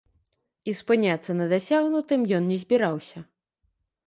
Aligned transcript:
І 0.71 0.73
спыняцца 0.79 1.31
на 1.39 1.45
дасягнутым 1.53 2.21
ён 2.39 2.43
не 2.53 2.57
збіраўся. 2.63 3.19